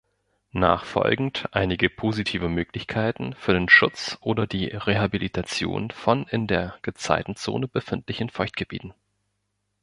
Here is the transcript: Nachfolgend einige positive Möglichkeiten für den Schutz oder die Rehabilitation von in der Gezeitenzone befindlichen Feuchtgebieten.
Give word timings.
Nachfolgend 0.53 1.47
einige 1.51 1.87
positive 1.87 2.49
Möglichkeiten 2.49 3.33
für 3.35 3.53
den 3.53 3.69
Schutz 3.69 4.17
oder 4.21 4.47
die 4.47 4.65
Rehabilitation 4.65 5.91
von 5.91 6.25
in 6.25 6.47
der 6.47 6.75
Gezeitenzone 6.81 7.67
befindlichen 7.67 8.31
Feuchtgebieten. 8.31 8.95